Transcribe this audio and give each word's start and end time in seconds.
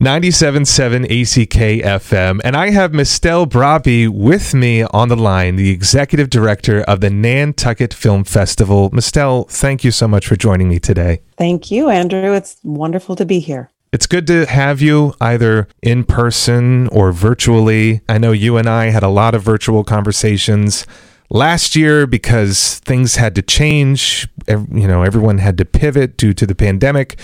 97.7 0.00 1.06
ACK 1.06 1.82
FM. 1.82 2.38
And 2.44 2.54
I 2.54 2.70
have 2.70 2.92
Mystelle 2.92 3.48
Brabbée 3.48 4.08
with 4.08 4.54
me 4.54 4.84
on 4.84 5.08
the 5.08 5.16
line, 5.16 5.56
the 5.56 5.70
executive 5.70 6.30
director 6.30 6.82
of 6.82 7.00
the 7.00 7.10
Nantucket 7.10 7.92
Film 7.92 8.22
Festival. 8.22 8.90
Mystelle, 8.90 9.50
thank 9.50 9.82
you 9.82 9.90
so 9.90 10.06
much 10.06 10.28
for 10.28 10.36
joining 10.36 10.68
me 10.68 10.78
today. 10.78 11.22
Thank 11.36 11.72
you, 11.72 11.90
Andrew. 11.90 12.32
It's 12.32 12.58
wonderful 12.62 13.16
to 13.16 13.24
be 13.24 13.40
here. 13.40 13.70
It's 13.90 14.06
good 14.06 14.28
to 14.28 14.46
have 14.46 14.80
you 14.80 15.14
either 15.20 15.66
in 15.82 16.04
person 16.04 16.86
or 16.88 17.10
virtually. 17.10 18.00
I 18.08 18.18
know 18.18 18.30
you 18.30 18.56
and 18.56 18.68
I 18.68 18.90
had 18.90 19.02
a 19.02 19.08
lot 19.08 19.34
of 19.34 19.42
virtual 19.42 19.82
conversations 19.82 20.86
last 21.28 21.74
year 21.74 22.06
because 22.06 22.78
things 22.84 23.16
had 23.16 23.34
to 23.34 23.42
change. 23.42 24.28
You 24.46 24.86
know, 24.86 25.02
everyone 25.02 25.38
had 25.38 25.58
to 25.58 25.64
pivot 25.64 26.16
due 26.16 26.34
to 26.34 26.46
the 26.46 26.54
pandemic. 26.54 27.18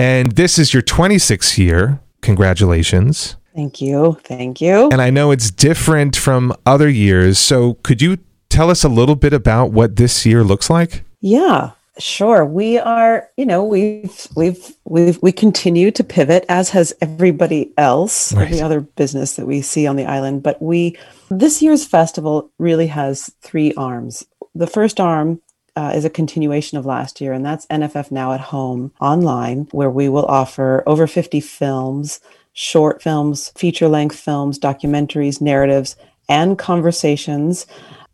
And 0.00 0.32
this 0.32 0.58
is 0.58 0.72
your 0.72 0.82
26th 0.82 1.58
year. 1.58 2.00
Congratulations. 2.22 3.36
Thank 3.54 3.82
you. 3.82 4.18
Thank 4.24 4.58
you. 4.62 4.88
And 4.88 5.02
I 5.02 5.10
know 5.10 5.30
it's 5.30 5.50
different 5.50 6.16
from 6.16 6.54
other 6.64 6.88
years. 6.88 7.38
So 7.38 7.74
could 7.82 8.00
you 8.00 8.16
tell 8.48 8.70
us 8.70 8.82
a 8.82 8.88
little 8.88 9.14
bit 9.14 9.34
about 9.34 9.72
what 9.72 9.96
this 9.96 10.24
year 10.24 10.42
looks 10.42 10.70
like? 10.70 11.04
Yeah. 11.20 11.72
Sure. 11.98 12.46
We 12.46 12.78
are, 12.78 13.28
you 13.36 13.44
know, 13.44 13.62
we've 13.62 14.26
we've 14.34 14.74
we've 14.86 15.20
we 15.20 15.32
continue 15.32 15.90
to 15.90 16.02
pivot 16.02 16.46
as 16.48 16.70
has 16.70 16.94
everybody 17.02 17.70
else, 17.76 18.32
right. 18.32 18.46
every 18.46 18.62
other 18.62 18.80
business 18.80 19.36
that 19.36 19.46
we 19.46 19.60
see 19.60 19.86
on 19.86 19.96
the 19.96 20.06
island, 20.06 20.42
but 20.42 20.62
we 20.62 20.96
this 21.28 21.60
year's 21.60 21.84
festival 21.84 22.50
really 22.56 22.86
has 22.86 23.30
three 23.42 23.74
arms. 23.74 24.24
The 24.54 24.66
first 24.66 24.98
arm 24.98 25.42
uh, 25.80 25.92
is 25.94 26.04
a 26.04 26.10
continuation 26.10 26.76
of 26.76 26.84
last 26.84 27.22
year, 27.22 27.32
and 27.32 27.44
that's 27.44 27.64
NFF 27.68 28.10
Now 28.10 28.34
at 28.34 28.40
Home 28.40 28.92
online, 29.00 29.66
where 29.70 29.88
we 29.88 30.10
will 30.10 30.26
offer 30.26 30.82
over 30.86 31.06
50 31.06 31.40
films, 31.40 32.20
short 32.52 33.02
films, 33.02 33.50
feature 33.56 33.88
length 33.88 34.18
films, 34.20 34.58
documentaries, 34.58 35.40
narratives, 35.40 35.96
and 36.28 36.58
conversations. 36.58 37.66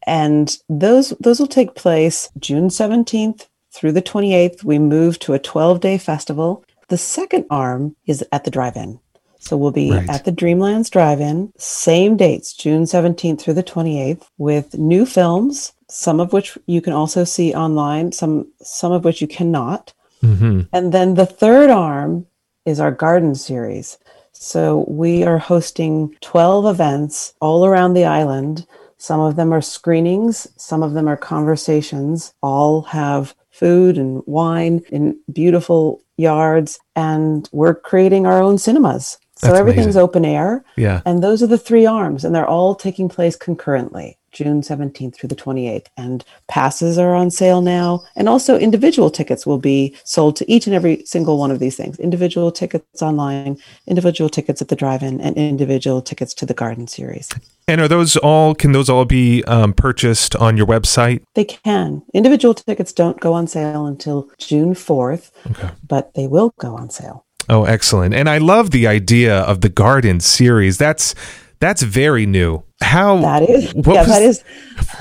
And 0.06 0.56
those, 0.68 1.12
those 1.18 1.40
will 1.40 1.48
take 1.48 1.74
place 1.74 2.30
June 2.38 2.68
17th 2.68 3.48
through 3.72 3.92
the 3.92 4.02
28th. 4.02 4.62
We 4.62 4.78
move 4.78 5.18
to 5.20 5.34
a 5.34 5.40
12 5.40 5.80
day 5.80 5.98
festival. 5.98 6.64
The 6.86 6.98
second 6.98 7.46
arm 7.50 7.96
is 8.06 8.24
at 8.30 8.44
the 8.44 8.50
drive 8.52 8.76
in. 8.76 9.00
So 9.38 9.56
we'll 9.56 9.70
be 9.70 9.92
right. 9.92 10.08
at 10.08 10.24
the 10.24 10.32
Dreamlands 10.32 10.90
Drive 10.90 11.20
In, 11.20 11.52
same 11.56 12.16
dates, 12.16 12.52
June 12.52 12.84
17th 12.84 13.40
through 13.40 13.54
the 13.54 13.62
28th, 13.62 14.24
with 14.38 14.76
new 14.76 15.06
films, 15.06 15.72
some 15.88 16.20
of 16.20 16.32
which 16.32 16.58
you 16.66 16.80
can 16.80 16.92
also 16.92 17.24
see 17.24 17.54
online, 17.54 18.12
some 18.12 18.50
some 18.60 18.92
of 18.92 19.04
which 19.04 19.20
you 19.20 19.28
cannot. 19.28 19.92
Mm-hmm. 20.22 20.62
And 20.72 20.92
then 20.92 21.14
the 21.14 21.26
third 21.26 21.70
arm 21.70 22.26
is 22.64 22.80
our 22.80 22.90
garden 22.90 23.34
series. 23.34 23.98
So 24.32 24.84
we 24.88 25.24
are 25.24 25.38
hosting 25.38 26.14
12 26.20 26.66
events 26.66 27.34
all 27.40 27.64
around 27.64 27.94
the 27.94 28.04
island. 28.04 28.66
Some 28.98 29.20
of 29.20 29.36
them 29.36 29.52
are 29.52 29.62
screenings, 29.62 30.48
some 30.56 30.82
of 30.82 30.92
them 30.92 31.08
are 31.08 31.16
conversations, 31.16 32.34
all 32.42 32.82
have 32.82 33.34
food 33.50 33.96
and 33.96 34.22
wine 34.26 34.82
in 34.90 35.18
beautiful 35.32 36.02
yards 36.16 36.78
and 36.94 37.48
we're 37.52 37.74
creating 37.74 38.26
our 38.26 38.42
own 38.42 38.58
cinemas. 38.58 39.18
So 39.36 39.48
That's 39.48 39.58
everything's 39.58 39.86
amazing. 39.86 40.02
open 40.02 40.24
air. 40.24 40.64
Yeah. 40.76 41.02
And 41.04 41.22
those 41.22 41.42
are 41.42 41.46
the 41.46 41.58
three 41.58 41.84
arms 41.84 42.24
and 42.24 42.34
they're 42.34 42.48
all 42.48 42.74
taking 42.74 43.08
place 43.08 43.36
concurrently. 43.36 44.16
June 44.36 44.60
17th 44.60 45.14
through 45.14 45.28
the 45.28 45.34
28th. 45.34 45.86
And 45.96 46.22
passes 46.46 46.98
are 46.98 47.14
on 47.14 47.30
sale 47.30 47.62
now. 47.62 48.04
And 48.16 48.28
also, 48.28 48.58
individual 48.58 49.10
tickets 49.10 49.46
will 49.46 49.58
be 49.58 49.96
sold 50.04 50.36
to 50.36 50.50
each 50.50 50.66
and 50.66 50.76
every 50.76 51.02
single 51.06 51.38
one 51.38 51.50
of 51.50 51.58
these 51.58 51.76
things 51.76 51.98
individual 51.98 52.52
tickets 52.52 53.00
online, 53.00 53.56
individual 53.86 54.28
tickets 54.28 54.60
at 54.60 54.68
the 54.68 54.76
drive 54.76 55.02
in, 55.02 55.20
and 55.22 55.36
individual 55.36 56.02
tickets 56.02 56.34
to 56.34 56.46
the 56.46 56.52
garden 56.52 56.86
series. 56.86 57.30
And 57.66 57.80
are 57.80 57.88
those 57.88 58.16
all, 58.18 58.54
can 58.54 58.72
those 58.72 58.90
all 58.90 59.06
be 59.06 59.42
um, 59.44 59.72
purchased 59.72 60.36
on 60.36 60.56
your 60.56 60.66
website? 60.66 61.22
They 61.34 61.44
can. 61.44 62.02
Individual 62.12 62.52
tickets 62.54 62.92
don't 62.92 63.18
go 63.18 63.32
on 63.32 63.46
sale 63.46 63.86
until 63.86 64.28
June 64.38 64.74
4th, 64.74 65.30
okay. 65.50 65.70
but 65.86 66.12
they 66.14 66.26
will 66.26 66.52
go 66.60 66.76
on 66.76 66.90
sale. 66.90 67.25
Oh, 67.48 67.64
excellent. 67.64 68.14
And 68.14 68.28
I 68.28 68.38
love 68.38 68.70
the 68.70 68.86
idea 68.86 69.40
of 69.40 69.60
the 69.60 69.68
garden 69.68 70.20
series. 70.20 70.78
That's 70.78 71.14
that's 71.58 71.82
very 71.82 72.26
new. 72.26 72.62
How 72.82 73.16
that 73.18 73.48
is? 73.48 73.74
What 73.74 73.94
yeah, 73.94 74.00
was, 74.00 74.08
that 74.08 74.22
is. 74.22 74.44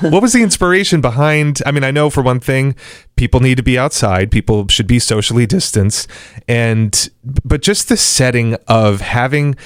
what 0.12 0.22
was 0.22 0.32
the 0.32 0.42
inspiration 0.42 1.00
behind? 1.00 1.60
I 1.66 1.70
mean, 1.70 1.84
I 1.84 1.90
know 1.90 2.08
for 2.08 2.22
one 2.22 2.40
thing, 2.40 2.74
people 3.16 3.40
need 3.40 3.56
to 3.56 3.62
be 3.62 3.78
outside. 3.78 4.30
People 4.30 4.66
should 4.68 4.86
be 4.86 4.98
socially 4.98 5.46
distanced, 5.46 6.08
and 6.48 7.10
but 7.44 7.60
just 7.60 7.88
the 7.88 7.96
setting 7.96 8.54
of 8.66 9.02
having 9.02 9.56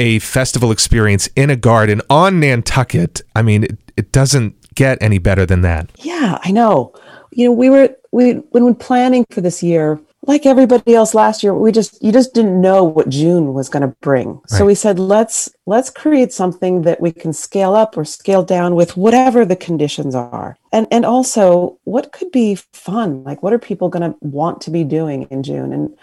a 0.00 0.18
festival 0.20 0.72
experience 0.72 1.28
in 1.36 1.50
a 1.50 1.56
garden 1.56 2.00
on 2.10 2.40
Nantucket. 2.40 3.20
I 3.36 3.42
mean, 3.42 3.64
it, 3.64 3.78
it 3.96 4.12
doesn't 4.12 4.56
get 4.74 4.98
any 5.00 5.18
better 5.18 5.46
than 5.46 5.60
that. 5.60 5.90
Yeah, 5.98 6.38
I 6.42 6.50
know. 6.50 6.92
You 7.30 7.46
know, 7.46 7.52
we 7.52 7.70
were 7.70 7.94
we 8.10 8.32
when 8.50 8.64
we 8.64 8.74
planning 8.74 9.24
for 9.30 9.40
this 9.40 9.62
year 9.62 10.00
like 10.26 10.44
everybody 10.44 10.94
else 10.94 11.14
last 11.14 11.42
year 11.42 11.54
we 11.54 11.72
just 11.72 12.02
you 12.02 12.12
just 12.12 12.34
didn't 12.34 12.60
know 12.60 12.84
what 12.84 13.08
june 13.08 13.54
was 13.54 13.68
going 13.68 13.82
to 13.82 13.96
bring 14.00 14.32
right. 14.32 14.50
so 14.50 14.66
we 14.66 14.74
said 14.74 14.98
let's 14.98 15.50
let's 15.70 15.88
create 15.88 16.32
something 16.32 16.82
that 16.82 17.00
we 17.00 17.12
can 17.12 17.32
scale 17.32 17.74
up 17.74 17.96
or 17.96 18.04
scale 18.04 18.42
down 18.42 18.74
with 18.74 18.96
whatever 18.96 19.44
the 19.44 19.54
conditions 19.54 20.16
are. 20.16 20.58
And 20.72 20.86
and 20.90 21.06
also 21.06 21.78
what 21.84 22.10
could 22.12 22.32
be 22.32 22.56
fun? 22.72 23.22
Like 23.22 23.40
what 23.42 23.52
are 23.52 23.58
people 23.58 23.88
going 23.88 24.10
to 24.10 24.18
want 24.20 24.60
to 24.62 24.70
be 24.70 24.82
doing 24.82 25.28
in 25.30 25.42
june? 25.44 25.72
And 25.72 25.96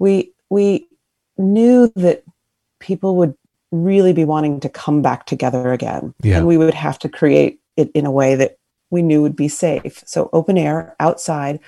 we 0.00 0.32
we 0.50 0.88
knew 1.38 1.92
that 1.94 2.24
people 2.80 3.16
would 3.16 3.34
really 3.70 4.12
be 4.12 4.24
wanting 4.24 4.58
to 4.60 4.68
come 4.68 5.02
back 5.02 5.24
together 5.26 5.72
again. 5.72 6.14
Yeah. 6.22 6.38
and 6.38 6.46
we 6.48 6.58
would 6.58 6.74
have 6.74 6.98
to 7.00 7.08
create 7.08 7.60
it 7.76 7.90
in 7.94 8.04
a 8.04 8.10
way 8.10 8.34
that 8.34 8.58
we 8.90 9.02
knew 9.02 9.22
would 9.22 9.36
be 9.36 9.48
safe. 9.48 10.02
So 10.04 10.28
open 10.32 10.58
air 10.58 10.96
outside. 10.98 11.60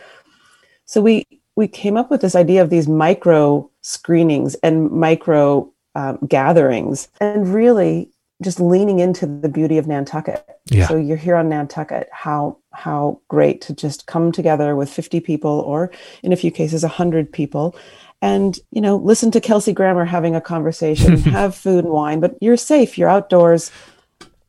So 0.87 1.01
we 1.01 1.25
we 1.57 1.69
came 1.69 1.97
up 1.97 2.11
with 2.11 2.21
this 2.21 2.35
idea 2.35 2.63
of 2.63 2.71
these 2.71 2.89
micro 2.89 3.71
screenings 3.81 4.55
and 4.57 4.91
micro 4.91 5.71
um, 5.95 6.19
gatherings 6.27 7.09
and 7.21 7.53
really 7.55 8.11
just 8.43 8.61
leaning 8.61 8.99
into 8.99 9.27
the 9.27 9.49
beauty 9.49 9.79
of 9.79 9.87
Nantucket. 9.87 10.45
Yeah. 10.67 10.89
So 10.89 10.97
you're 10.97 11.17
here 11.17 11.37
on 11.37 11.49
Nantucket. 11.49 12.09
How 12.13 12.59
how 12.73 13.21
great 13.29 13.61
to 13.63 13.75
just 13.75 14.07
come 14.07 14.33
together 14.33 14.75
with 14.75 14.91
50 14.91 15.21
people, 15.21 15.61
or 15.61 15.91
in 16.23 16.33
a 16.33 16.37
few 16.37 16.51
cases, 16.51 16.83
100 16.83 17.33
people, 17.33 17.77
and 18.21 18.59
you 18.71 18.81
know 18.81 18.97
listen 18.97 19.31
to 19.33 19.41
Kelsey 19.41 19.73
Grammer 19.73 20.05
having 20.05 20.35
a 20.35 20.41
conversation, 20.41 21.17
have 21.23 21.55
food 21.55 21.85
and 21.85 21.93
wine, 21.93 22.21
but 22.21 22.37
you're 22.41 22.57
safe. 22.57 22.99
You're 22.99 23.09
outdoors. 23.09 23.71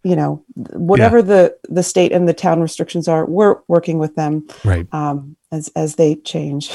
You 0.03 0.15
know 0.15 0.43
whatever 0.55 1.17
yeah. 1.17 1.23
the 1.23 1.57
the 1.69 1.83
state 1.83 2.11
and 2.11 2.27
the 2.27 2.33
town 2.33 2.61
restrictions 2.61 3.07
are, 3.07 3.25
we're 3.25 3.57
working 3.67 3.97
with 3.97 4.15
them. 4.15 4.47
Right. 4.63 4.87
Um, 4.93 5.35
as 5.55 5.69
as 5.75 5.95
they 5.95 6.15
change. 6.15 6.71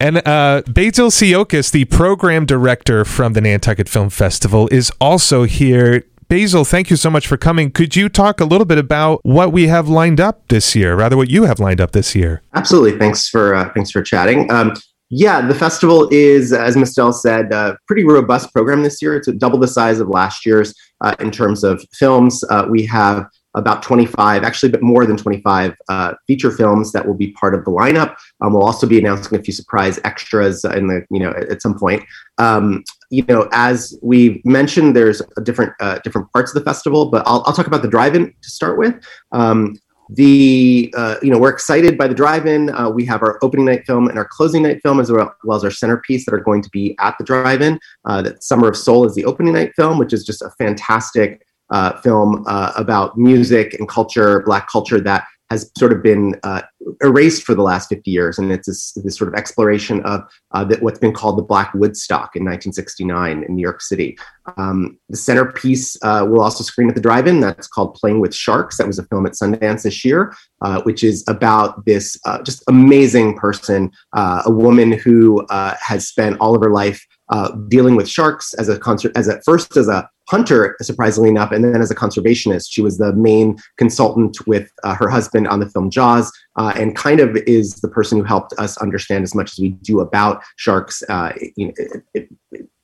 And 0.00 0.18
uh, 0.26 0.62
Basil 0.68 1.10
Tsiokos, 1.10 1.72
the 1.72 1.84
program 1.86 2.46
director 2.46 3.04
from 3.04 3.32
the 3.32 3.40
Nantucket 3.40 3.88
Film 3.88 4.10
Festival, 4.10 4.68
is 4.70 4.92
also 5.00 5.44
here. 5.44 6.04
Basil, 6.28 6.64
thank 6.64 6.90
you 6.90 6.96
so 6.96 7.10
much 7.10 7.26
for 7.26 7.38
coming. 7.38 7.70
Could 7.70 7.96
you 7.96 8.08
talk 8.10 8.38
a 8.38 8.44
little 8.44 8.66
bit 8.66 8.76
about 8.76 9.20
what 9.24 9.50
we 9.50 9.68
have 9.68 9.88
lined 9.88 10.20
up 10.20 10.46
this 10.48 10.76
year, 10.76 10.94
rather 10.94 11.16
what 11.16 11.30
you 11.30 11.44
have 11.44 11.58
lined 11.58 11.80
up 11.80 11.92
this 11.92 12.14
year? 12.14 12.42
Absolutely. 12.54 12.98
Thanks 12.98 13.28
for 13.28 13.54
uh, 13.54 13.72
thanks 13.74 13.90
for 13.90 14.02
chatting. 14.02 14.50
Um, 14.52 14.74
yeah, 15.10 15.40
the 15.40 15.54
festival 15.54 16.06
is, 16.12 16.52
as 16.52 16.76
Mystelle 16.76 17.14
said, 17.14 17.50
a 17.50 17.78
pretty 17.86 18.04
robust 18.04 18.52
program 18.52 18.82
this 18.82 19.00
year. 19.00 19.16
It's 19.16 19.26
double 19.38 19.58
the 19.58 19.66
size 19.66 20.00
of 20.00 20.08
last 20.08 20.44
year's 20.44 20.74
uh, 21.02 21.14
in 21.18 21.30
terms 21.30 21.64
of 21.64 21.82
films. 21.94 22.44
Uh, 22.50 22.66
we 22.68 22.84
have 22.84 23.24
about 23.58 23.82
25, 23.82 24.44
actually, 24.44 24.70
but 24.70 24.82
more 24.82 25.04
than 25.04 25.16
25 25.16 25.74
uh, 25.88 26.14
feature 26.26 26.50
films 26.50 26.92
that 26.92 27.06
will 27.06 27.14
be 27.14 27.32
part 27.32 27.54
of 27.54 27.64
the 27.64 27.70
lineup. 27.70 28.16
Um, 28.40 28.52
we'll 28.52 28.64
also 28.64 28.86
be 28.86 28.98
announcing 28.98 29.38
a 29.38 29.42
few 29.42 29.52
surprise 29.52 29.98
extras 30.04 30.64
in 30.64 30.86
the, 30.86 31.04
you 31.10 31.20
know, 31.20 31.30
at, 31.32 31.60
some 31.60 31.76
point. 31.76 32.04
Um, 32.38 32.84
you 33.10 33.24
know, 33.28 33.48
as 33.52 33.98
we 34.00 34.40
mentioned, 34.44 34.94
there's 34.94 35.20
different 35.42 35.72
uh, 35.80 35.98
different 36.04 36.32
parts 36.32 36.54
of 36.54 36.62
the 36.62 36.64
festival, 36.64 37.10
but 37.10 37.26
I'll, 37.26 37.42
I'll 37.46 37.52
talk 37.52 37.66
about 37.66 37.82
the 37.82 37.88
drive-in 37.88 38.26
to 38.26 38.50
start 38.50 38.78
with. 38.78 38.94
Um, 39.32 39.76
the 40.10 40.92
uh, 40.96 41.16
you 41.22 41.30
know 41.30 41.38
we're 41.38 41.50
excited 41.50 41.98
by 41.98 42.08
the 42.08 42.14
drive-in 42.14 42.70
uh, 42.70 42.88
we 42.88 43.04
have 43.04 43.22
our 43.22 43.38
opening 43.42 43.66
night 43.66 43.84
film 43.84 44.08
and 44.08 44.18
our 44.18 44.26
closing 44.30 44.62
night 44.62 44.80
film 44.82 45.00
as 45.00 45.12
well, 45.12 45.34
well 45.44 45.56
as 45.56 45.64
our 45.64 45.70
centerpiece 45.70 46.24
that 46.24 46.34
are 46.34 46.40
going 46.40 46.62
to 46.62 46.70
be 46.70 46.96
at 46.98 47.14
the 47.18 47.24
drive-in 47.24 47.78
uh, 48.06 48.22
that 48.22 48.42
summer 48.42 48.68
of 48.68 48.76
soul 48.76 49.04
is 49.04 49.14
the 49.14 49.24
opening 49.26 49.52
night 49.52 49.72
film 49.76 49.98
which 49.98 50.14
is 50.14 50.24
just 50.24 50.40
a 50.40 50.50
fantastic 50.56 51.46
uh, 51.70 52.00
film 52.00 52.44
uh, 52.46 52.72
about 52.76 53.18
music 53.18 53.74
and 53.74 53.88
culture, 53.88 54.42
Black 54.46 54.68
culture 54.68 55.00
that 55.00 55.24
has 55.50 55.70
sort 55.78 55.92
of 55.92 56.02
been 56.02 56.34
uh, 56.42 56.60
erased 57.02 57.42
for 57.42 57.54
the 57.54 57.62
last 57.62 57.88
50 57.88 58.10
years. 58.10 58.38
And 58.38 58.52
it's 58.52 58.66
this, 58.66 58.92
this 59.02 59.16
sort 59.16 59.28
of 59.28 59.34
exploration 59.34 60.02
of 60.02 60.22
uh, 60.50 60.66
what's 60.80 60.98
been 60.98 61.14
called 61.14 61.38
the 61.38 61.42
Black 61.42 61.72
Woodstock 61.72 62.36
in 62.36 62.44
1969 62.44 63.44
in 63.44 63.56
New 63.56 63.62
York 63.62 63.80
City. 63.80 64.18
Um, 64.58 64.98
the 65.08 65.16
centerpiece 65.16 65.96
uh, 66.02 66.26
will 66.28 66.42
also 66.42 66.62
screen 66.62 66.90
at 66.90 66.94
the 66.94 67.00
drive 67.00 67.26
in. 67.26 67.40
That's 67.40 67.66
called 67.66 67.94
Playing 67.94 68.20
with 68.20 68.34
Sharks. 68.34 68.76
That 68.76 68.86
was 68.86 68.98
a 68.98 69.04
film 69.04 69.24
at 69.24 69.32
Sundance 69.32 69.84
this 69.84 70.04
year, 70.04 70.34
uh, 70.60 70.82
which 70.82 71.02
is 71.02 71.24
about 71.28 71.84
this 71.86 72.18
just 72.44 72.62
amazing 72.68 73.36
person, 73.36 73.90
a 74.14 74.50
woman 74.50 74.92
who 74.92 75.46
has 75.50 76.08
spent 76.08 76.36
all 76.40 76.54
of 76.54 76.62
her 76.62 76.70
life 76.70 77.02
uh, 77.30 77.52
dealing 77.68 77.96
with 77.96 78.08
sharks 78.08 78.54
as 78.54 78.68
a 78.68 78.78
concert, 78.78 79.12
as 79.16 79.28
at 79.28 79.44
first 79.44 79.76
as 79.76 79.88
a 79.88 80.08
hunter, 80.28 80.76
surprisingly 80.82 81.28
enough, 81.28 81.52
and 81.52 81.64
then 81.64 81.80
as 81.80 81.90
a 81.90 81.94
conservationist. 81.94 82.66
She 82.70 82.82
was 82.82 82.98
the 82.98 83.12
main 83.14 83.58
consultant 83.76 84.46
with 84.46 84.70
uh, 84.84 84.94
her 84.94 85.08
husband 85.08 85.48
on 85.48 85.60
the 85.60 85.68
film 85.68 85.90
Jaws, 85.90 86.30
uh, 86.56 86.72
and 86.76 86.94
kind 86.94 87.20
of 87.20 87.36
is 87.46 87.76
the 87.76 87.88
person 87.88 88.18
who 88.18 88.24
helped 88.24 88.52
us 88.58 88.76
understand 88.78 89.24
as 89.24 89.34
much 89.34 89.52
as 89.52 89.58
we 89.58 89.70
do 89.70 90.00
about 90.00 90.42
sharks. 90.56 91.02
Uh, 91.08 91.32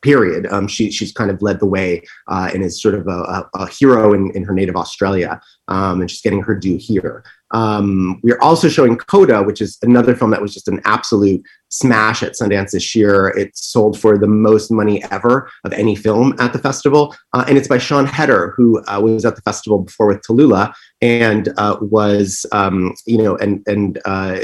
period. 0.05 0.47
Um, 0.53 0.69
she, 0.69 0.91
she's 0.91 1.13
kind 1.13 1.31
of 1.31 1.41
led 1.41 1.61
the 1.61 1.67
way 1.67 2.03
uh, 2.29 2.51
and 2.53 2.63
is 2.63 2.81
sort 2.81 2.95
of 2.95 3.09
a, 3.09 3.11
a, 3.11 3.51
a 3.55 3.69
hero 3.71 4.13
in, 4.13 4.31
in, 4.33 4.45
her 4.45 4.53
native 4.53 4.77
Australia, 4.77 5.41
um, 5.69 6.03
and 6.03 6.11
she's 6.11 6.21
getting 6.21 6.43
her 6.43 6.55
due 6.55 6.77
here. 6.77 7.25
Um, 7.55 8.21
we 8.25 8.33
are 8.33 8.43
also 8.43 8.69
showing 8.69 8.97
Coda, 8.97 9.43
which 9.43 9.63
is 9.63 9.79
another 9.83 10.15
film 10.17 10.33
that 10.33 10.43
was 10.43 10.53
just 10.53 10.67
an 10.67 10.81
absolute 10.85 11.43
smash 11.69 12.23
at 12.23 12.33
Sundance 12.33 12.73
this 12.73 12.95
year. 12.95 13.29
It 13.29 13.57
sold 13.57 13.99
for 13.99 14.19
the 14.19 14.27
most 14.27 14.71
money 14.71 15.03
ever 15.11 15.49
of 15.65 15.73
any 15.73 15.95
film 15.95 16.35
at 16.41 16.53
the 16.53 16.59
festival, 16.59 17.15
uh, 17.33 17.45
and 17.49 17.57
it's 17.57 17.69
by 17.69 17.79
Siân 17.79 18.07
Heder, 18.07 18.55
who 18.57 18.83
uh, 18.85 19.01
was 19.01 19.25
at 19.25 19.37
the 19.37 19.43
festival 19.43 19.79
before 19.79 20.09
with 20.09 20.23
Tallulah, 20.23 20.75
and 21.01 21.49
uh, 21.57 21.77
was 21.81 22.45
um, 22.51 22.93
you 23.07 23.19
know 23.19 23.37
and 23.37 23.63
and 23.67 24.01
uh, 24.05 24.41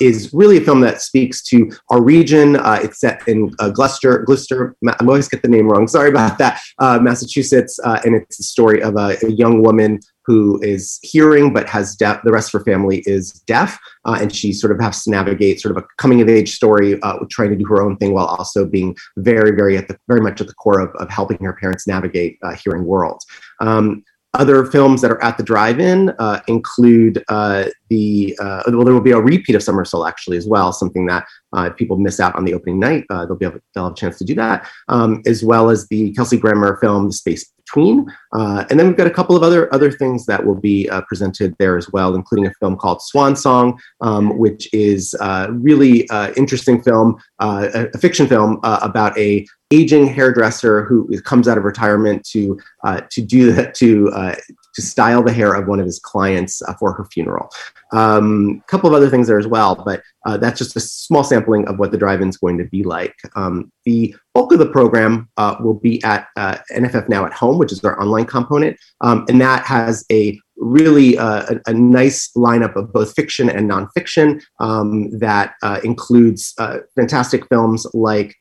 is 0.00 0.32
really 0.32 0.58
a 0.58 0.60
film 0.60 0.80
that 0.80 1.02
speaks 1.02 1.42
to 1.44 1.70
our 1.90 2.02
region. 2.02 2.56
Uh, 2.56 2.78
it's 2.82 3.00
set 3.00 3.26
in 3.26 3.52
uh, 3.58 3.68
Gloucester, 3.68 4.18
Gloucester. 4.18 4.76
I 4.86 4.94
always 5.00 5.28
get 5.28 5.42
the 5.42 5.48
name 5.48 5.68
wrong. 5.68 5.88
Sorry 5.88 6.08
about 6.08 6.38
that. 6.38 6.60
Massachusetts, 6.80 7.78
and 7.84 8.14
it's 8.14 8.36
the 8.36 8.44
story 8.44 8.80
of 8.80 8.96
a, 8.96 9.16
a 9.24 9.30
young 9.30 9.62
woman 9.62 9.98
who 10.26 10.60
is 10.62 10.98
hearing 11.02 11.52
but 11.52 11.68
has 11.68 11.94
deaf. 11.96 12.22
The 12.24 12.32
rest 12.32 12.54
of 12.54 12.60
her 12.60 12.64
family 12.64 13.02
is 13.06 13.32
deaf, 13.46 13.78
uh, 14.04 14.18
and 14.20 14.34
she 14.34 14.52
sort 14.52 14.72
of 14.72 14.80
has 14.80 15.04
to 15.04 15.10
navigate 15.10 15.60
sort 15.60 15.76
of 15.76 15.82
a 15.82 15.86
coming 15.98 16.20
of 16.20 16.28
age 16.28 16.54
story, 16.54 17.00
uh, 17.02 17.18
trying 17.30 17.50
to 17.50 17.56
do 17.56 17.66
her 17.66 17.82
own 17.82 17.96
thing 17.96 18.14
while 18.14 18.26
also 18.26 18.64
being 18.64 18.96
very, 19.16 19.50
very 19.50 19.76
at 19.76 19.88
the 19.88 19.98
very 20.08 20.20
much 20.20 20.40
at 20.40 20.46
the 20.46 20.54
core 20.54 20.80
of, 20.80 20.94
of 20.96 21.10
helping 21.10 21.38
her 21.38 21.54
parents 21.54 21.86
navigate 21.86 22.38
uh, 22.42 22.54
hearing 22.54 22.84
world. 22.84 23.22
Um, 23.60 24.02
other 24.34 24.66
films 24.66 25.00
that 25.00 25.12
are 25.12 25.22
at 25.22 25.36
the 25.36 25.44
drive-in 25.44 26.10
uh, 26.18 26.40
include 26.48 27.22
uh, 27.28 27.66
the 27.88 28.36
uh, 28.40 28.64
well, 28.66 28.84
there 28.84 28.92
will 28.92 29.00
be 29.00 29.12
a 29.12 29.20
repeat 29.20 29.54
of 29.54 29.62
Summer 29.62 29.84
Soul 29.84 30.06
actually 30.06 30.36
as 30.36 30.46
well, 30.46 30.72
something 30.72 31.06
that 31.06 31.24
uh, 31.52 31.70
people 31.70 31.96
miss 31.96 32.18
out 32.18 32.34
on 32.34 32.44
the 32.44 32.52
opening 32.52 32.80
night, 32.80 33.04
uh, 33.10 33.24
they'll 33.24 33.36
be 33.36 33.46
able, 33.46 33.60
they'll 33.74 33.84
have 33.84 33.92
a 33.92 33.96
chance 33.96 34.18
to 34.18 34.24
do 34.24 34.34
that, 34.34 34.68
um, 34.88 35.22
as 35.24 35.44
well 35.44 35.70
as 35.70 35.86
the 35.86 36.12
Kelsey 36.14 36.36
Grammer 36.36 36.78
film 36.80 37.12
Space 37.12 37.52
Between, 37.74 38.06
uh, 38.32 38.64
and 38.70 38.78
then 38.78 38.86
we've 38.86 38.96
got 38.96 39.08
a 39.08 39.10
couple 39.10 39.34
of 39.34 39.42
other 39.42 39.72
other 39.74 39.90
things 39.90 40.26
that 40.26 40.44
will 40.44 40.54
be 40.54 40.88
uh, 40.90 41.00
presented 41.08 41.56
there 41.58 41.76
as 41.76 41.90
well, 41.90 42.14
including 42.14 42.46
a 42.46 42.52
film 42.60 42.76
called 42.76 43.02
Swan 43.02 43.34
Song, 43.34 43.80
um, 44.00 44.38
which 44.38 44.72
is 44.72 45.12
a 45.20 45.48
really 45.50 46.08
uh, 46.10 46.32
interesting 46.36 46.80
film, 46.80 47.20
a, 47.40 47.88
a, 47.92 47.98
fiction 47.98 48.28
film 48.28 48.60
about 48.62 49.18
a 49.18 49.44
aging 49.74 50.06
hairdresser 50.06 50.84
who 50.84 51.20
comes 51.22 51.48
out 51.48 51.58
of 51.58 51.64
retirement 51.64 52.24
to 52.24 52.58
uh, 52.84 53.00
to 53.10 53.20
do 53.20 53.52
that 53.52 53.74
to 53.74 54.08
uh, 54.10 54.34
to 54.74 54.82
style 54.82 55.22
the 55.22 55.32
hair 55.32 55.54
of 55.54 55.66
one 55.66 55.80
of 55.80 55.86
his 55.86 55.98
clients 55.98 56.62
uh, 56.62 56.74
for 56.74 56.92
her 56.92 57.04
funeral. 57.06 57.48
A 57.92 57.98
um, 57.98 58.62
couple 58.66 58.88
of 58.88 58.94
other 58.94 59.08
things 59.08 59.26
there 59.26 59.38
as 59.38 59.46
well, 59.46 59.74
but 59.74 60.02
uh, 60.26 60.36
that's 60.36 60.58
just 60.58 60.76
a 60.76 60.80
small 60.80 61.24
sampling 61.24 61.66
of 61.68 61.78
what 61.78 61.90
the 61.90 61.98
drive-in 61.98 62.28
is 62.28 62.36
going 62.36 62.58
to 62.58 62.64
be 62.64 62.82
like. 62.82 63.14
Um, 63.36 63.72
the 63.84 64.14
bulk 64.32 64.52
of 64.52 64.58
the 64.58 64.70
program 64.70 65.28
uh, 65.36 65.56
will 65.60 65.78
be 65.78 66.02
at 66.02 66.28
uh, 66.36 66.56
NFF 66.72 67.08
Now 67.08 67.24
at 67.26 67.32
Home, 67.32 67.58
which 67.58 67.72
is 67.72 67.84
our 67.84 68.00
online 68.00 68.26
component, 68.26 68.76
um, 69.00 69.24
and 69.28 69.40
that 69.40 69.64
has 69.64 70.04
a 70.10 70.38
really 70.56 71.18
uh, 71.18 71.54
a, 71.54 71.70
a, 71.70 71.74
nice 71.74 72.30
lineup 72.36 72.76
of 72.76 72.92
both 72.92 73.12
fiction 73.14 73.50
and 73.50 73.68
nonfiction 73.68 74.40
um, 74.60 75.10
that 75.18 75.54
uh, 75.62 75.80
includes 75.82 76.54
uh, 76.58 76.78
fantastic 76.94 77.46
films 77.48 77.86
like 77.92 78.36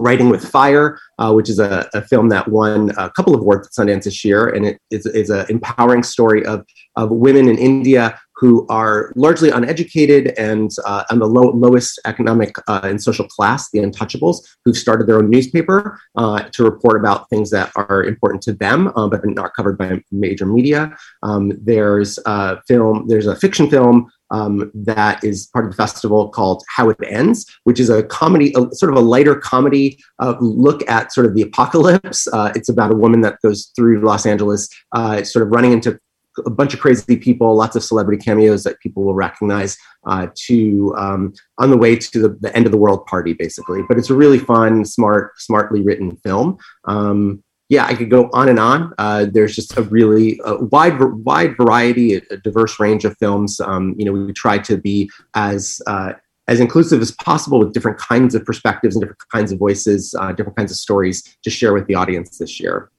Writing 0.00 0.28
with 0.28 0.46
Fire, 0.46 0.98
uh, 1.18 1.32
which 1.32 1.48
is 1.48 1.58
a, 1.58 1.88
a, 1.94 2.02
film 2.02 2.28
that 2.30 2.48
won 2.48 2.90
a 2.96 3.10
couple 3.10 3.34
of 3.34 3.40
awards 3.40 3.66
at 3.66 3.72
Sundance 3.72 4.04
this 4.04 4.24
year, 4.24 4.48
and 4.48 4.66
it 4.66 4.80
is, 4.90 5.06
is 5.06 5.30
an 5.30 5.46
empowering 5.48 6.02
story 6.02 6.44
of, 6.46 6.64
of 6.96 7.10
women 7.10 7.48
in 7.48 7.58
India 7.58 8.18
who 8.40 8.66
are 8.68 9.12
largely 9.16 9.50
uneducated 9.50 10.28
and 10.38 10.70
uh, 10.86 11.04
on 11.10 11.18
the 11.18 11.26
low, 11.26 11.50
lowest 11.50 12.00
economic 12.06 12.54
uh, 12.68 12.80
and 12.84 13.02
social 13.02 13.28
class, 13.28 13.70
the 13.70 13.80
untouchables, 13.80 14.38
who've 14.64 14.78
started 14.78 15.06
their 15.06 15.18
own 15.18 15.28
newspaper 15.28 16.00
uh, 16.16 16.42
to 16.44 16.64
report 16.64 16.98
about 16.98 17.28
things 17.28 17.50
that 17.50 17.70
are 17.76 18.02
important 18.04 18.42
to 18.42 18.54
them, 18.54 18.90
uh, 18.96 19.06
but 19.06 19.20
not 19.26 19.52
covered 19.54 19.76
by 19.76 20.02
major 20.10 20.46
media. 20.46 20.96
Um, 21.22 21.52
there's 21.60 22.18
a 22.24 22.62
film, 22.62 23.06
there's 23.08 23.26
a 23.26 23.36
fiction 23.36 23.68
film 23.68 24.10
um, 24.30 24.70
that 24.74 25.22
is 25.24 25.46
part 25.46 25.64
of 25.64 25.70
the 25.70 25.76
festival 25.76 26.28
called 26.28 26.62
How 26.68 26.88
It 26.90 26.98
Ends, 27.06 27.46
which 27.64 27.80
is 27.80 27.90
a 27.90 28.02
comedy, 28.02 28.54
a, 28.56 28.74
sort 28.74 28.92
of 28.92 28.98
a 28.98 29.00
lighter 29.00 29.34
comedy 29.34 29.98
uh, 30.18 30.34
look 30.40 30.88
at 30.88 31.12
sort 31.12 31.26
of 31.26 31.34
the 31.34 31.42
apocalypse. 31.42 32.28
Uh, 32.28 32.52
it's 32.54 32.68
about 32.68 32.92
a 32.92 32.96
woman 32.96 33.20
that 33.22 33.38
goes 33.42 33.72
through 33.76 34.00
Los 34.00 34.26
Angeles, 34.26 34.68
uh, 34.92 35.22
sort 35.22 35.44
of 35.44 35.52
running 35.52 35.72
into 35.72 35.98
a 36.46 36.50
bunch 36.50 36.72
of 36.72 36.80
crazy 36.80 37.16
people, 37.16 37.54
lots 37.54 37.76
of 37.76 37.82
celebrity 37.82 38.22
cameos 38.22 38.62
that 38.62 38.78
people 38.80 39.04
will 39.04 39.14
recognize 39.14 39.76
uh, 40.06 40.28
to 40.34 40.94
um, 40.96 41.32
on 41.58 41.70
the 41.70 41.76
way 41.76 41.96
to 41.96 42.20
the, 42.20 42.28
the, 42.40 42.54
end 42.56 42.66
of 42.66 42.72
the 42.72 42.78
world 42.78 43.04
party, 43.06 43.32
basically. 43.32 43.82
But 43.88 43.98
it's 43.98 44.10
a 44.10 44.14
really 44.14 44.38
fun, 44.38 44.84
smart, 44.84 45.38
smartly 45.40 45.82
written 45.82 46.16
film. 46.16 46.58
Um, 46.84 47.42
yeah, 47.70 47.86
I 47.86 47.94
could 47.94 48.10
go 48.10 48.28
on 48.32 48.48
and 48.48 48.58
on. 48.58 48.92
Uh, 48.98 49.26
there's 49.30 49.54
just 49.54 49.78
a 49.78 49.82
really 49.82 50.40
uh, 50.40 50.56
wide, 50.56 51.00
wide 51.00 51.56
variety, 51.56 52.14
a, 52.16 52.36
diverse 52.38 52.80
range 52.80 53.04
of 53.04 53.16
films. 53.18 53.60
Um, 53.60 53.94
you 53.96 54.04
know, 54.04 54.12
we 54.12 54.32
try 54.32 54.58
to 54.58 54.76
be 54.76 55.08
as 55.34 55.80
uh, 55.86 56.14
as 56.48 56.58
inclusive 56.58 57.00
as 57.00 57.12
possible 57.12 57.60
with 57.60 57.72
different 57.72 57.96
kinds 57.96 58.34
of 58.34 58.44
perspectives 58.44 58.96
and 58.96 59.02
different 59.02 59.20
kinds 59.32 59.52
of 59.52 59.58
voices, 59.60 60.16
uh, 60.18 60.32
different 60.32 60.56
kinds 60.56 60.72
of 60.72 60.78
stories 60.78 61.22
to 61.44 61.48
share 61.48 61.72
with 61.72 61.86
the 61.86 61.94
audience 61.94 62.38
this 62.38 62.58
year. 62.58 62.90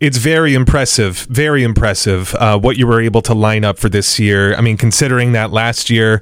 It's 0.00 0.18
very 0.18 0.54
impressive, 0.54 1.18
very 1.30 1.62
impressive 1.62 2.34
uh, 2.34 2.58
what 2.58 2.76
you 2.76 2.88
were 2.88 3.00
able 3.00 3.22
to 3.22 3.34
line 3.34 3.64
up 3.64 3.78
for 3.78 3.88
this 3.88 4.18
year. 4.18 4.56
I 4.56 4.60
mean, 4.60 4.76
considering 4.76 5.32
that 5.32 5.52
last 5.52 5.88
year 5.88 6.20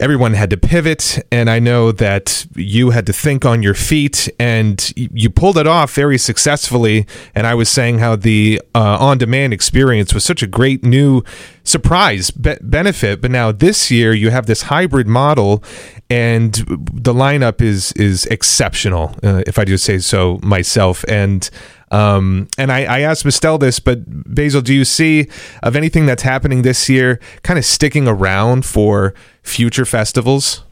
everyone 0.00 0.34
had 0.34 0.50
to 0.50 0.56
pivot 0.56 1.24
and 1.30 1.48
i 1.48 1.60
know 1.60 1.92
that 1.92 2.46
you 2.56 2.90
had 2.90 3.06
to 3.06 3.12
think 3.12 3.44
on 3.44 3.62
your 3.62 3.74
feet 3.74 4.28
and 4.40 4.92
you 4.96 5.30
pulled 5.30 5.56
it 5.56 5.68
off 5.68 5.94
very 5.94 6.18
successfully 6.18 7.06
and 7.32 7.46
i 7.46 7.54
was 7.54 7.68
saying 7.68 8.00
how 8.00 8.16
the 8.16 8.60
uh, 8.74 8.96
on-demand 8.98 9.52
experience 9.52 10.12
was 10.12 10.24
such 10.24 10.42
a 10.42 10.48
great 10.48 10.82
new 10.82 11.22
surprise 11.62 12.32
be- 12.32 12.56
benefit 12.60 13.20
but 13.20 13.30
now 13.30 13.52
this 13.52 13.88
year 13.88 14.12
you 14.12 14.30
have 14.30 14.46
this 14.46 14.62
hybrid 14.62 15.06
model 15.06 15.62
and 16.10 16.54
the 16.54 17.14
lineup 17.14 17.62
is 17.62 17.92
is 17.92 18.26
exceptional 18.26 19.14
uh, 19.22 19.44
if 19.46 19.60
i 19.60 19.64
do 19.64 19.76
say 19.76 19.98
so 19.98 20.40
myself 20.42 21.04
and 21.06 21.50
um, 21.94 22.48
and 22.58 22.72
I, 22.72 22.80
I 22.80 23.00
asked 23.02 23.24
Mystelle 23.24 23.60
this, 23.60 23.78
but 23.78 24.00
Basil, 24.06 24.60
do 24.60 24.74
you 24.74 24.84
see 24.84 25.28
of 25.62 25.76
anything 25.76 26.06
that's 26.06 26.24
happening 26.24 26.62
this 26.62 26.88
year 26.88 27.20
kind 27.42 27.56
of 27.56 27.64
sticking 27.64 28.08
around 28.08 28.64
for 28.64 29.14
future 29.44 29.84
festivals? 29.84 30.64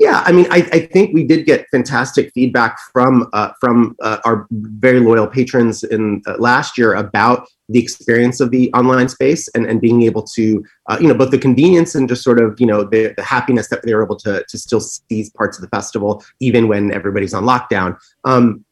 Yeah, 0.00 0.22
I 0.24 0.32
mean, 0.32 0.46
I, 0.50 0.58
I, 0.72 0.86
think 0.86 1.12
we 1.12 1.26
did 1.26 1.44
get 1.44 1.66
fantastic 1.70 2.32
feedback 2.32 2.78
from 2.92 3.28
uh, 3.34 3.50
from 3.60 3.96
uh, 4.00 4.18
our 4.24 4.46
very 4.50 5.00
loyal 5.00 5.26
patrons 5.26 5.82
in 5.82 6.22
uh, 6.26 6.36
last 6.38 6.78
year 6.78 6.94
about 6.94 7.46
the 7.68 7.80
experience 7.80 8.40
of 8.40 8.50
the 8.50 8.72
online 8.72 9.08
space 9.08 9.48
and, 9.48 9.66
and 9.66 9.80
being 9.80 10.02
able 10.04 10.22
to, 10.22 10.64
uh, 10.88 10.96
you 11.00 11.08
know, 11.08 11.14
both 11.14 11.32
the 11.32 11.38
convenience 11.38 11.94
and 11.94 12.08
just 12.08 12.22
sort 12.22 12.40
of, 12.40 12.58
you 12.58 12.66
know, 12.66 12.84
the, 12.84 13.12
the 13.16 13.24
happiness 13.24 13.68
that 13.68 13.82
they 13.82 13.92
were 13.92 14.02
able 14.02 14.16
to 14.16 14.42
to 14.48 14.56
still 14.56 14.80
see 14.80 15.28
parts 15.36 15.58
of 15.58 15.62
the 15.62 15.68
festival 15.68 16.24
even 16.40 16.66
when 16.68 16.92
everybody's 16.92 17.34
on 17.34 17.44
lockdown. 17.44 17.98
Um, 18.24 18.64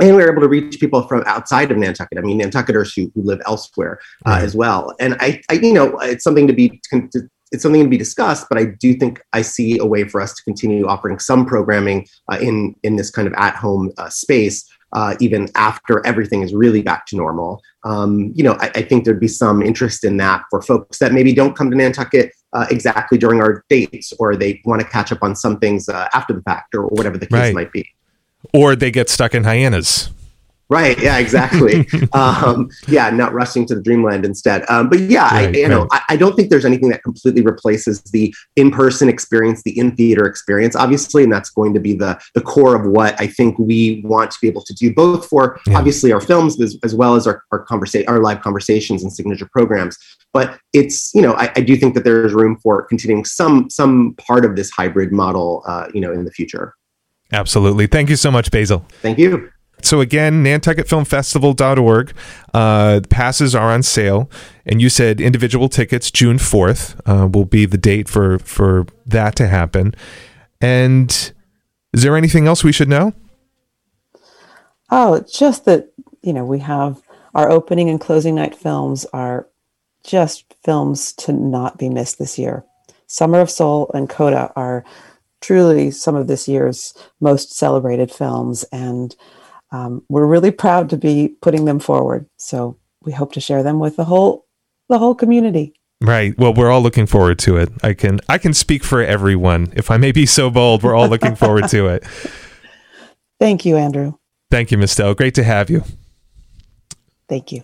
and 0.00 0.16
we 0.16 0.22
were 0.22 0.30
able 0.30 0.42
to 0.42 0.48
reach 0.48 0.78
people 0.78 1.02
from 1.02 1.22
outside 1.26 1.70
of 1.70 1.76
Nantucket. 1.76 2.18
I 2.18 2.20
mean, 2.20 2.40
Nantucketers 2.40 2.94
who, 2.94 3.10
who 3.14 3.22
live 3.22 3.40
elsewhere 3.46 3.98
uh, 4.26 4.30
right. 4.30 4.42
as 4.42 4.54
well. 4.54 4.94
And 5.00 5.16
I, 5.20 5.40
I, 5.50 5.54
you 5.54 5.72
know, 5.72 5.98
it's 5.98 6.24
something 6.24 6.46
to 6.46 6.52
be 6.52 6.80
it's 7.50 7.62
something 7.62 7.82
to 7.82 7.88
be 7.88 7.96
discussed. 7.96 8.46
But 8.48 8.58
I 8.58 8.66
do 8.78 8.94
think 8.94 9.20
I 9.32 9.42
see 9.42 9.78
a 9.78 9.86
way 9.86 10.04
for 10.04 10.20
us 10.20 10.34
to 10.34 10.42
continue 10.44 10.86
offering 10.86 11.18
some 11.18 11.46
programming 11.46 12.06
uh, 12.30 12.38
in 12.40 12.74
in 12.82 12.96
this 12.96 13.10
kind 13.10 13.26
of 13.26 13.34
at 13.34 13.56
home 13.56 13.90
uh, 13.98 14.08
space. 14.08 14.68
Uh, 14.94 15.14
even 15.20 15.46
after 15.54 16.04
everything 16.06 16.40
is 16.40 16.54
really 16.54 16.80
back 16.80 17.04
to 17.04 17.14
normal, 17.14 17.60
um, 17.84 18.32
you 18.34 18.42
know, 18.42 18.56
I, 18.58 18.70
I, 18.74 18.82
think 18.82 19.04
there'd 19.04 19.20
be 19.20 19.28
some 19.28 19.60
interest 19.60 20.02
in 20.02 20.16
that 20.16 20.44
for 20.48 20.62
folks 20.62 20.98
that 20.98 21.12
maybe 21.12 21.34
don't 21.34 21.54
come 21.54 21.70
to 21.70 21.76
Nantucket 21.76 22.32
uh, 22.54 22.64
exactly 22.70 23.18
during 23.18 23.42
our 23.42 23.62
dates, 23.68 24.14
or 24.18 24.34
they 24.34 24.62
want 24.64 24.80
to 24.80 24.88
catch 24.88 25.12
up 25.12 25.18
on 25.20 25.36
some 25.36 25.58
things 25.58 25.90
uh, 25.90 26.08
after 26.14 26.32
the 26.32 26.40
fact, 26.40 26.74
or 26.74 26.86
whatever 26.86 27.18
the 27.18 27.26
case 27.26 27.32
right. 27.32 27.54
might 27.54 27.70
be 27.70 27.86
or 28.52 28.76
they 28.76 28.90
get 28.90 29.08
stuck 29.08 29.34
in 29.34 29.44
Hyannis. 29.44 30.10
Right. 30.70 31.00
Yeah. 31.00 31.16
Exactly. 31.18 31.88
um, 32.12 32.68
yeah. 32.88 33.08
Not 33.10 33.32
rushing 33.32 33.64
to 33.66 33.74
the 33.74 33.82
dreamland 33.82 34.26
instead. 34.26 34.68
Um, 34.68 34.90
but 34.90 35.00
yeah, 35.00 35.22
right, 35.22 35.54
I, 35.54 35.58
you 35.58 35.68
know, 35.68 35.88
I, 35.90 36.02
I, 36.10 36.16
don't 36.16 36.36
think 36.36 36.50
there's 36.50 36.66
anything 36.66 36.90
that 36.90 37.02
completely 37.02 37.40
replaces 37.40 38.02
the 38.02 38.34
in-person 38.56 39.08
experience, 39.08 39.62
the 39.62 39.78
in-theater 39.78 40.26
experience, 40.26 40.76
obviously, 40.76 41.22
and 41.22 41.32
that's 41.32 41.48
going 41.48 41.72
to 41.72 41.80
be 41.80 41.94
the 41.94 42.20
the 42.34 42.42
core 42.42 42.74
of 42.74 42.86
what 42.86 43.18
I 43.18 43.26
think 43.26 43.58
we 43.58 44.02
want 44.04 44.30
to 44.32 44.38
be 44.42 44.48
able 44.48 44.62
to 44.64 44.74
do, 44.74 44.92
both 44.92 45.26
for 45.26 45.58
yeah. 45.66 45.78
obviously 45.78 46.12
our 46.12 46.20
films 46.20 46.60
as, 46.60 46.76
as 46.84 46.94
well 46.94 47.14
as 47.14 47.26
our 47.26 47.42
our 47.50 47.60
conversation, 47.60 48.06
our 48.08 48.20
live 48.20 48.42
conversations 48.42 49.02
and 49.02 49.10
signature 49.10 49.48
programs. 49.50 49.96
But 50.34 50.58
it's 50.74 51.14
you 51.14 51.22
know, 51.22 51.32
I, 51.34 51.50
I, 51.56 51.60
do 51.62 51.76
think 51.76 51.94
that 51.94 52.04
there 52.04 52.26
is 52.26 52.34
room 52.34 52.58
for 52.62 52.82
continuing 52.82 53.24
some 53.24 53.70
some 53.70 54.14
part 54.18 54.44
of 54.44 54.54
this 54.54 54.70
hybrid 54.70 55.12
model, 55.12 55.62
uh, 55.66 55.88
you 55.94 56.02
know, 56.02 56.12
in 56.12 56.26
the 56.26 56.30
future. 56.30 56.74
Absolutely. 57.32 57.86
Thank 57.86 58.08
you 58.08 58.16
so 58.16 58.30
much, 58.30 58.50
Basil. 58.50 58.86
Thank 59.02 59.18
you. 59.18 59.50
So 59.82 60.00
again, 60.00 60.42
nantucketfilmfestival.org. 60.44 62.12
Uh, 62.52 63.00
passes 63.08 63.54
are 63.54 63.70
on 63.70 63.82
sale, 63.82 64.30
and 64.66 64.82
you 64.82 64.88
said 64.88 65.20
individual 65.20 65.68
tickets 65.68 66.10
June 66.10 66.38
fourth 66.38 67.00
uh, 67.06 67.28
will 67.32 67.44
be 67.44 67.64
the 67.64 67.78
date 67.78 68.08
for 68.08 68.38
for 68.40 68.86
that 69.06 69.36
to 69.36 69.46
happen. 69.46 69.94
And 70.60 71.32
is 71.92 72.02
there 72.02 72.16
anything 72.16 72.46
else 72.46 72.64
we 72.64 72.72
should 72.72 72.88
know? 72.88 73.12
Oh, 74.90 75.24
just 75.32 75.64
that 75.66 75.92
you 76.22 76.32
know 76.32 76.44
we 76.44 76.58
have 76.58 77.00
our 77.34 77.50
opening 77.50 77.88
and 77.88 78.00
closing 78.00 78.34
night 78.34 78.56
films 78.56 79.06
are 79.12 79.46
just 80.04 80.54
films 80.64 81.12
to 81.12 81.32
not 81.32 81.78
be 81.78 81.88
missed 81.88 82.18
this 82.18 82.38
year. 82.38 82.64
Summer 83.06 83.40
of 83.40 83.50
Soul 83.50 83.90
and 83.94 84.08
Coda 84.08 84.52
are 84.56 84.84
truly 85.40 85.90
some 85.90 86.16
of 86.16 86.26
this 86.26 86.48
year's 86.48 86.94
most 87.20 87.56
celebrated 87.56 88.10
films, 88.10 88.64
and 88.72 89.14
um, 89.70 90.02
we're 90.08 90.26
really 90.26 90.50
proud 90.50 90.90
to 90.90 90.96
be 90.96 91.36
putting 91.40 91.64
them 91.64 91.78
forward. 91.78 92.26
So 92.36 92.76
we 93.02 93.12
hope 93.12 93.32
to 93.32 93.40
share 93.40 93.62
them 93.62 93.78
with 93.78 93.96
the 93.96 94.04
whole 94.04 94.46
the 94.88 94.98
whole 94.98 95.14
community. 95.14 95.74
Right. 96.00 96.38
Well, 96.38 96.54
we're 96.54 96.70
all 96.70 96.80
looking 96.80 97.06
forward 97.06 97.38
to 97.40 97.56
it. 97.56 97.70
I 97.82 97.92
can 97.92 98.20
I 98.28 98.38
can 98.38 98.54
speak 98.54 98.84
for 98.84 99.02
everyone. 99.02 99.72
If 99.74 99.90
I 99.90 99.96
may 99.96 100.12
be 100.12 100.26
so 100.26 100.48
bold, 100.50 100.82
we're 100.82 100.94
all 100.94 101.08
looking 101.08 101.34
forward 101.34 101.68
to 101.70 101.88
it. 101.88 102.04
Thank 103.40 103.64
you, 103.64 103.76
Andrew. 103.76 104.14
Thank 104.50 104.70
you, 104.70 104.78
Mystelle. 104.78 105.16
Great 105.16 105.34
to 105.34 105.44
have 105.44 105.70
you. 105.70 105.84
Thank 107.28 107.52
you. 107.52 107.62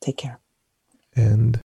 Take 0.00 0.16
care. 0.16 0.38
And 1.16 1.56